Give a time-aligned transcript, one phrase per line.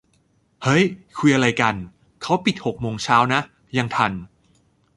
[0.63, 0.83] เฮ้ย
[1.17, 1.75] คุยอะไรกัน!
[2.21, 3.41] เขาปิดหกโมงเช้านะ
[3.77, 4.11] ยังทัน